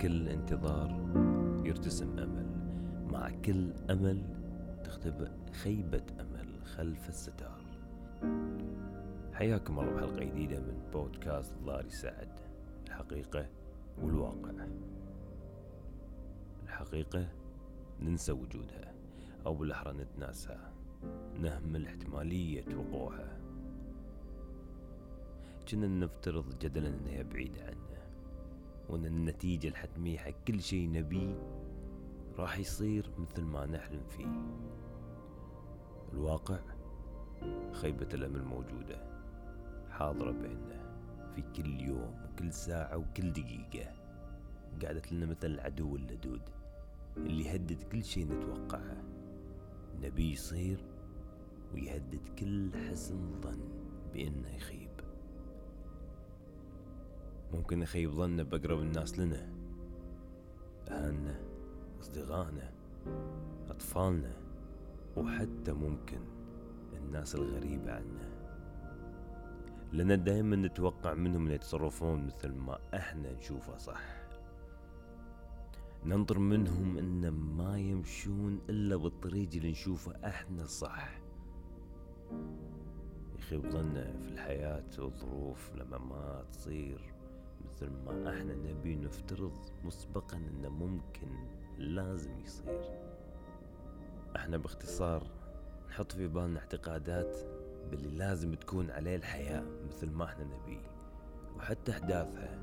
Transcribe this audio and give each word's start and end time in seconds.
كل 0.00 0.28
انتظار 0.28 0.90
يرتسم 1.64 2.18
أمل. 2.18 2.46
مع 3.12 3.30
كل 3.30 3.72
أمل 3.90 4.22
تختبئ 4.84 5.30
خيبة 5.52 6.02
أمل 6.20 6.64
خلف 6.64 7.08
الستار. 7.08 7.60
حياكم 9.32 9.80
الله 9.80 9.92
بحلقة 9.92 10.24
جديدة 10.24 10.60
من 10.60 10.90
بودكاست 10.92 11.54
ضاري 11.64 11.90
سعد. 11.90 12.40
الحقيقة 12.86 13.48
والواقع. 14.02 14.66
الحقيقة 16.62 17.28
ننسى 18.00 18.32
وجودها 18.32 18.94
أو 19.46 19.54
بالأحرى 19.54 19.92
نتناسى. 19.92 20.58
نهمل 21.40 21.86
احتمالية 21.86 22.64
وقوعها. 22.76 23.38
كنا 25.68 25.86
نفترض 25.86 26.58
جدلا 26.58 26.88
إنها 26.88 27.22
بعيدة 27.22 27.62
عنا 27.62 27.95
وإن 28.88 29.06
النتيجة 29.06 29.68
الحتمية 29.68 30.18
حق 30.18 30.44
كل 30.48 30.62
شي 30.62 30.86
نبيه 30.86 31.38
راح 32.38 32.58
يصير 32.58 33.10
مثل 33.18 33.42
ما 33.42 33.66
نحلم 33.66 34.02
فيه. 34.08 34.28
الواقع 36.12 36.58
خيبة 37.72 38.08
الأمل 38.14 38.44
موجودة 38.44 39.06
حاضرة 39.90 40.30
بيننا 40.30 40.86
في 41.34 41.42
كل 41.56 41.80
يوم 41.80 42.14
وكل 42.24 42.52
ساعة 42.52 42.96
وكل 42.96 43.32
دقيقة. 43.32 43.92
قعدت 44.84 45.12
لنا 45.12 45.26
مثل 45.26 45.46
العدو 45.46 45.96
اللدود 45.96 46.42
اللي 47.16 47.44
يهدد 47.44 47.82
كل 47.82 48.04
شي 48.04 48.24
نتوقعه. 48.24 49.02
نبي 50.02 50.32
يصير 50.32 50.84
ويهدد 51.74 52.28
كل 52.38 52.70
حسن 52.90 53.40
ظن 53.40 53.60
بأنه 54.12 54.56
يخيب. 54.56 54.85
ممكن 57.54 57.78
نخيب 57.78 58.10
ظننا 58.10 58.42
بأقرب 58.42 58.80
الناس 58.80 59.18
لنا. 59.18 59.52
أهلنا 60.88 61.40
أصدقائنا 62.00 62.72
أطفالنا 63.68 64.32
وحتى 65.16 65.72
ممكن 65.72 66.20
الناس 66.92 67.34
الغريبة 67.34 67.92
عنا. 67.92 68.36
لأن 69.92 70.24
دائما 70.24 70.56
نتوقع 70.56 71.14
منهم 71.14 71.50
يتصرفون 71.50 72.26
مثل 72.26 72.52
ما 72.52 72.78
إحنا 72.94 73.32
نشوفه 73.32 73.76
صح. 73.76 74.02
ننطر 76.04 76.38
منهم 76.38 76.98
إن 76.98 77.28
ما 77.28 77.78
يمشون 77.78 78.60
إلا 78.68 78.96
بالطريق 78.96 79.48
اللي 79.54 79.70
نشوفه 79.70 80.12
إحنا 80.26 80.64
صح. 80.64 81.20
يخيب 83.38 83.70
ظننا 83.70 84.16
في 84.18 84.28
الحياة 84.28 84.90
والظروف 84.98 85.74
لما 85.74 85.98
ما 85.98 86.44
تصير 86.52 87.15
مثل 87.66 87.90
ما 87.90 88.30
إحنا 88.30 88.54
نبي 88.54 88.96
نفترض 88.96 89.58
مسبقا 89.84 90.36
انه 90.36 90.68
ممكن 90.68 91.28
لازم 91.78 92.40
يصير. 92.40 92.80
إحنا 94.36 94.56
باختصار 94.56 95.26
نحط 95.88 96.12
في 96.12 96.28
بالنا 96.28 96.60
اعتقادات 96.60 97.36
باللي 97.90 98.18
لازم 98.18 98.54
تكون 98.54 98.90
عليه 98.90 99.16
الحياة 99.16 99.64
مثل 99.86 100.10
ما 100.10 100.24
إحنا 100.24 100.44
نبي 100.44 100.80
وحتى 101.56 101.92
أحداثها. 101.92 102.58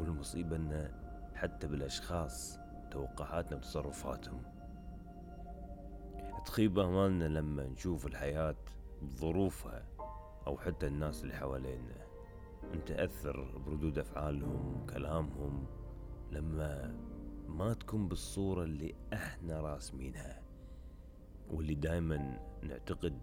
والمصيبة 0.00 0.56
إنه 0.56 0.94
حتى 1.34 1.66
بالأشخاص 1.66 2.58
توقعاتنا 2.90 3.56
وتصرفاتهم. 3.56 4.42
تخيب 6.46 6.78
أمالنا 6.78 7.24
لما 7.24 7.66
نشوف 7.66 8.06
الحياة 8.06 8.56
بظروفها 9.02 9.84
أو 10.46 10.58
حتى 10.58 10.86
الناس 10.86 11.22
اللي 11.22 11.34
حوالينا. 11.34 12.11
نتأثر 12.74 13.58
بردود 13.66 13.98
أفعالهم 13.98 14.82
وكلامهم 14.82 15.66
لما 16.32 16.94
ما 17.48 17.74
تكون 17.74 18.08
بالصورة 18.08 18.64
اللي 18.64 18.94
إحنا 19.12 19.60
راسمينها. 19.60 20.42
واللي 21.50 21.74
دايما 21.74 22.40
نعتقد 22.62 23.18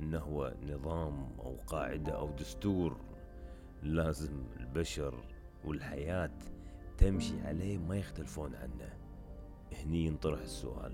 إنه 0.00 0.18
هو 0.18 0.54
نظام 0.62 1.28
أو 1.38 1.56
قاعدة 1.66 2.12
أو 2.12 2.30
دستور 2.30 2.96
لازم 3.82 4.44
البشر 4.60 5.24
والحياة 5.64 6.38
تمشي 6.98 7.40
عليه 7.40 7.78
ما 7.78 7.96
يختلفون 7.96 8.54
عنه. 8.54 8.98
هني 9.72 10.06
ينطرح 10.06 10.40
السؤال 10.40 10.92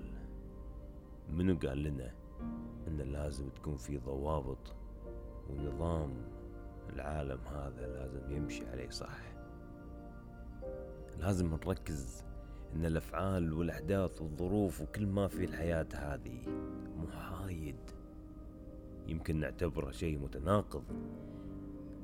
منو 1.29 1.55
قال 1.67 1.83
لنا 1.83 2.13
إن 2.87 2.97
لازم 2.97 3.49
تكون 3.49 3.75
في 3.77 3.97
ضوابط 3.97 4.75
ونظام 5.49 6.13
العالم 6.89 7.39
هذا 7.47 7.87
لازم 7.87 8.31
يمشي 8.35 8.67
عليه 8.67 8.89
صح؟ 8.89 9.19
لازم 11.19 11.47
نركز 11.47 12.23
إن 12.75 12.85
الأفعال 12.85 13.53
والأحداث 13.53 14.21
والظروف 14.21 14.81
وكل 14.81 15.05
ما 15.05 15.27
في 15.27 15.45
الحياة 15.45 15.87
هذه 15.93 16.41
محايد 16.97 17.75
يمكن 19.07 19.39
نعتبره 19.39 19.91
شيء 19.91 20.19
متناقض 20.19 20.83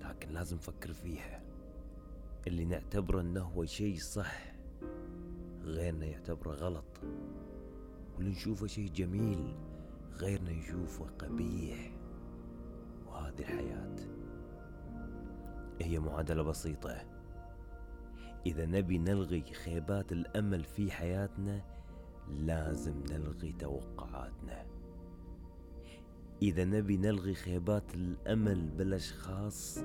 لكن 0.01 0.29
لازم 0.29 0.57
نفكر 0.57 0.93
فيها. 0.93 1.41
اللي 2.47 2.65
نعتبره 2.65 3.21
إنه 3.21 3.41
هو 3.41 3.65
شيء 3.65 3.97
صح 3.97 4.53
غيرنا 5.63 6.05
يعتبره 6.05 6.51
غلط. 6.51 7.01
واللي 8.15 8.31
نشوفه 8.31 8.67
شيء 8.67 8.89
جميل 8.89 9.55
غيرنا 10.13 10.51
يشوفه 10.51 11.05
قبيح. 11.05 11.91
وهذه 13.07 13.39
الحياة. 13.39 13.95
هي 15.81 15.99
معادلة 15.99 16.43
بسيطة. 16.43 17.05
إذا 18.45 18.65
نبي 18.65 18.97
نلغي 18.97 19.41
خيبات 19.41 20.11
الأمل 20.11 20.63
في 20.63 20.91
حياتنا 20.91 21.61
لازم 22.29 23.03
نلغي 23.11 23.51
توقعاتنا. 23.59 24.65
إذا 26.41 26.65
نبي 26.65 26.97
نلغي 26.97 27.33
خيبات 27.33 27.95
الأمل 27.95 28.69
بالأشخاص 28.69 29.79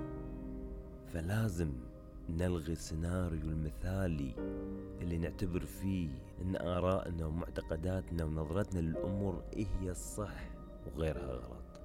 فلازم 1.07 1.73
نلغي 2.29 2.73
السيناريو 2.73 3.49
المثالي 3.49 4.35
اللي 5.01 5.19
نعتبر 5.19 5.61
فيه 5.61 6.09
إن 6.43 6.57
آرائنا 6.57 7.27
ومعتقداتنا 7.27 8.25
ونظرتنا 8.25 8.81
للأمور 8.81 9.43
هي 9.55 9.91
الصح 9.91 10.51
وغيرها 10.87 11.33
غلط. 11.33 11.81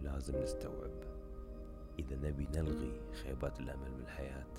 لازم 0.00 0.36
نستوعب. 0.42 1.17
إذا 1.98 2.16
نبي 2.16 2.46
نلغي 2.46 3.00
خيبات 3.12 3.60
الأمل 3.60 3.90
بالحياة 3.90 4.52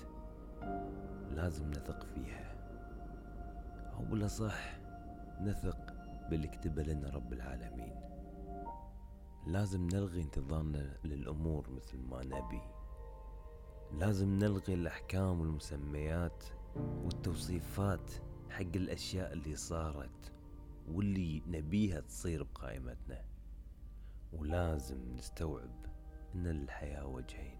لازم 1.30 1.70
نثق 1.70 2.06
فيها. 2.14 2.50
أو 3.94 4.04
بالأصح 4.04 4.78
نثق 5.40 5.94
باللي 6.30 6.48
كتبه 6.48 6.82
لنا 6.82 7.10
رب 7.10 7.32
العالمين. 7.32 8.00
لازم 9.46 9.86
نلغي 9.86 10.22
انتظارنا 10.22 10.96
للأمور 11.04 11.70
مثل 11.70 11.98
ما 11.98 12.24
نبي. 12.24 12.62
لازم 13.92 14.38
نلغي 14.38 14.74
الأحكام 14.74 15.40
والمسميات 15.40 16.44
والتوصيفات 16.76 18.10
حق 18.50 18.76
الأشياء 18.76 19.32
اللي 19.32 19.56
صارت 19.56 20.32
واللي 20.88 21.42
نبيها 21.46 22.00
تصير 22.00 22.42
بقائمتنا. 22.42 23.24
ولازم 24.32 25.14
نستوعب 25.16 25.86
إن 26.34 26.46
الحياة 26.46 27.06
وجهين. 27.06 27.58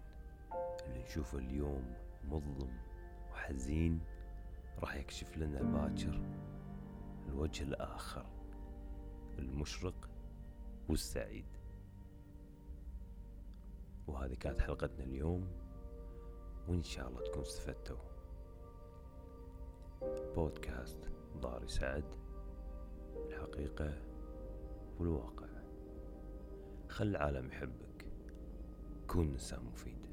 اللي 0.85 1.03
نشوفه 1.03 1.37
اليوم 1.37 1.93
مظلم 2.23 2.77
وحزين 3.31 4.01
راح 4.79 4.95
يكشف 4.95 5.37
لنا 5.37 5.61
باكر 5.61 6.21
الوجه 7.27 7.63
الآخر 7.63 8.25
المشرق 9.39 10.09
والسعيد. 10.89 11.45
وهذه 14.07 14.33
كانت 14.33 14.59
حلقتنا 14.59 15.03
اليوم 15.03 15.47
وإن 16.67 16.83
شاء 16.83 17.07
الله 17.07 17.21
تكون 17.23 17.41
استفدتوا. 17.41 17.97
بودكاست 20.35 21.09
ضاري 21.37 21.67
سعد 21.67 22.15
الحقيقة 23.27 24.01
والواقع. 24.99 25.47
خل 26.87 27.07
العالم 27.07 27.47
يحبك. 27.47 27.90
kun 29.11 29.35
samskydd. 29.37 30.10